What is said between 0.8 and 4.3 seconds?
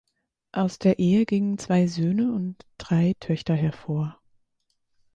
Ehe gingen zwei Söhne und drei Töchter hervor.